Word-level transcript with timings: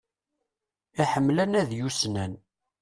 Iḥemmel 1.01 1.37
anadi 1.43 1.81
ussnan. 1.87 2.33